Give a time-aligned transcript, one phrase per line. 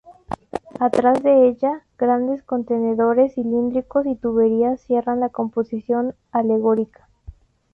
[0.79, 7.07] Atrás de ella, grandes contenedores cilíndricos y tuberías cierran la composición alegórica.